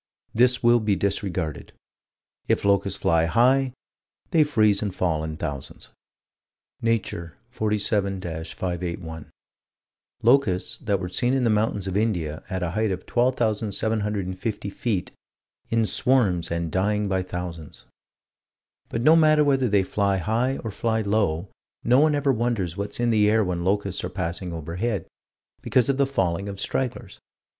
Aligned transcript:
This 0.33 0.63
will 0.63 0.79
be 0.79 0.95
disregarded: 0.95 1.73
If 2.47 2.65
locusts 2.65 2.99
fly 2.99 3.25
high, 3.25 3.73
they 4.31 4.43
freeze 4.43 4.81
and 4.81 4.91
fall 4.95 5.23
in 5.23 5.37
thousands. 5.37 5.91
Nature, 6.81 7.37
47 7.51 8.19
581: 8.19 9.29
Locusts 10.23 10.77
that 10.77 10.99
were 10.99 11.07
seen 11.07 11.35
in 11.35 11.43
the 11.43 11.51
mountains 11.51 11.85
of 11.85 11.95
India, 11.95 12.41
at 12.49 12.63
a 12.63 12.71
height 12.71 12.89
of 12.89 13.05
12,750 13.05 14.71
feet 14.71 15.11
"in 15.69 15.85
swarms 15.85 16.49
and 16.49 16.71
dying 16.71 17.07
by 17.07 17.21
thousands." 17.21 17.85
But 18.89 19.03
no 19.03 19.15
matter 19.15 19.43
whether 19.43 19.67
they 19.67 19.83
fly 19.83 20.17
high 20.17 20.57
or 20.63 20.71
fly 20.71 21.01
low, 21.03 21.49
no 21.83 21.99
one 21.99 22.15
ever 22.15 22.33
wonders 22.33 22.75
what's 22.75 22.99
in 22.99 23.11
the 23.11 23.29
air 23.29 23.43
when 23.43 23.63
locusts 23.63 24.03
are 24.03 24.09
passing 24.09 24.51
overhead, 24.51 25.05
because 25.61 25.89
of 25.89 25.97
the 25.97 26.07
falling 26.07 26.49
of 26.49 26.59
stragglers. 26.59 27.19